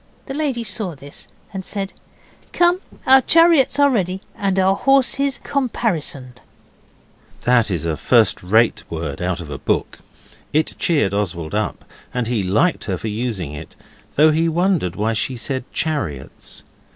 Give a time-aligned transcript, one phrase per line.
[0.25, 1.93] The lady saw this, and said
[2.53, 6.41] 'Come, our chariots are ready, and our horses caparisoned.'
[7.41, 9.99] That is a first rate word out of a book.
[10.53, 11.85] It cheered Oswald up,
[12.15, 13.75] and he liked her for using it,
[14.15, 16.63] though he wondered why she said chariots.